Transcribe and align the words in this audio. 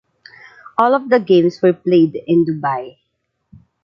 All 0.79 0.95
of 0.95 1.09
the 1.11 1.19
games 1.19 1.61
were 1.61 1.73
played 1.73 2.15
in 2.25 2.43
Dubai. 2.43 2.97